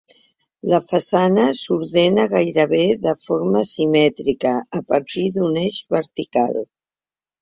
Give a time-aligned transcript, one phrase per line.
[0.69, 6.63] La façana s'ordena gairebé de forma simètrica a partir d'un eix vertical.